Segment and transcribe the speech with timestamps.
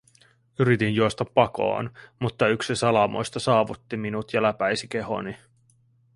[0.59, 5.35] Yritin juosta pakoon, mutta yksi salamoista saavutti minut ja läpäisi kehoni.